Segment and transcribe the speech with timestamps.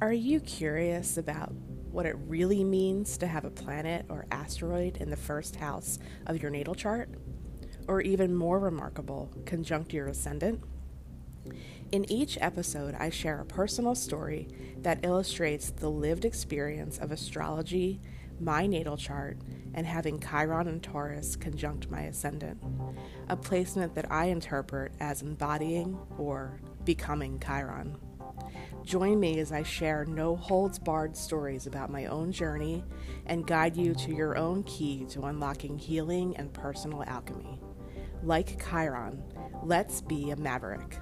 [0.00, 1.52] Are you curious about
[1.90, 6.40] what it really means to have a planet or asteroid in the first house of
[6.40, 7.08] your natal chart?
[7.88, 10.62] Or even more remarkable, conjunct your ascendant?
[11.90, 14.46] In each episode, I share a personal story
[14.82, 18.00] that illustrates the lived experience of astrology,
[18.38, 19.38] my natal chart,
[19.74, 22.62] and having Chiron and Taurus conjunct my ascendant,
[23.28, 27.98] a placement that I interpret as embodying or becoming Chiron.
[28.84, 32.84] Join me as I share no holds barred stories about my own journey
[33.26, 37.60] and guide you to your own key to unlocking healing and personal alchemy.
[38.22, 39.22] Like Chiron,
[39.62, 40.98] let's be a maverick.